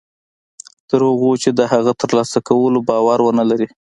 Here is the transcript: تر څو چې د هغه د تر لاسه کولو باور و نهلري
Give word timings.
تر 0.89 1.01
څو 1.23 1.29
چې 1.43 1.49
د 1.57 1.59
هغه 1.71 1.83
د 1.95 1.97
تر 2.01 2.09
لاسه 2.17 2.37
کولو 2.47 2.79
باور 2.89 3.19
و 3.23 3.35
نهلري 3.37 3.67